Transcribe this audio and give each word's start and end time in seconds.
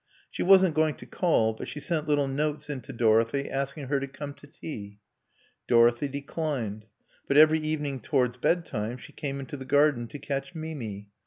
She 0.31 0.41
wasn't 0.41 0.73
going 0.73 0.95
to 0.95 1.05
call, 1.05 1.53
but 1.53 1.67
she 1.67 1.79
sent 1.79 2.07
little 2.07 2.27
notes 2.27 2.71
in 2.71 2.81
to 2.81 2.91
Dorothy 2.91 3.47
asking 3.47 3.85
her 3.89 3.99
to 3.99 4.07
come 4.07 4.33
to 4.33 4.47
tea. 4.47 4.97
Dorothy 5.67 6.07
declined. 6.07 6.87
But 7.27 7.37
every 7.37 7.59
evening, 7.59 7.99
towards 7.99 8.37
bedtime, 8.37 8.97
she 8.97 9.13
came 9.13 9.39
into 9.39 9.57
the 9.57 9.63
garden 9.63 10.07
to 10.07 10.17
catch 10.17 10.55
Mimi. 10.55 11.09